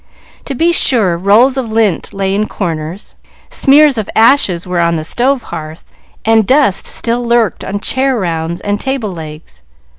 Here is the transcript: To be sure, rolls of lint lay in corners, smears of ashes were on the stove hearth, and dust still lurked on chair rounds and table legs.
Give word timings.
To 0.45 0.55
be 0.55 0.71
sure, 0.73 1.15
rolls 1.15 1.57
of 1.57 1.71
lint 1.71 2.11
lay 2.11 2.33
in 2.33 2.47
corners, 2.47 3.13
smears 3.51 3.99
of 3.99 4.09
ashes 4.15 4.65
were 4.65 4.79
on 4.81 4.95
the 4.95 5.03
stove 5.03 5.43
hearth, 5.43 5.83
and 6.25 6.47
dust 6.47 6.87
still 6.87 7.23
lurked 7.23 7.63
on 7.63 7.79
chair 7.79 8.17
rounds 8.17 8.61
and 8.61 8.81
table 8.81 9.11
legs. 9.11 9.61